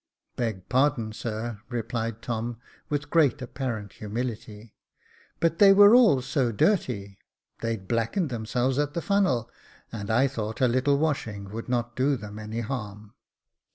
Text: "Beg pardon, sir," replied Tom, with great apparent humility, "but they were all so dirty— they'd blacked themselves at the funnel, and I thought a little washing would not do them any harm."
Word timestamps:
"Beg 0.35 0.67
pardon, 0.67 1.13
sir," 1.13 1.61
replied 1.69 2.23
Tom, 2.23 2.57
with 2.89 3.11
great 3.11 3.39
apparent 3.39 3.93
humility, 3.93 4.73
"but 5.39 5.59
they 5.59 5.73
were 5.73 5.93
all 5.93 6.23
so 6.23 6.51
dirty— 6.51 7.19
they'd 7.61 7.87
blacked 7.87 8.29
themselves 8.29 8.79
at 8.79 8.95
the 8.95 9.01
funnel, 9.03 9.51
and 9.91 10.09
I 10.09 10.27
thought 10.27 10.59
a 10.59 10.67
little 10.67 10.97
washing 10.97 11.51
would 11.51 11.69
not 11.69 11.95
do 11.95 12.17
them 12.17 12.39
any 12.39 12.61
harm." 12.61 13.13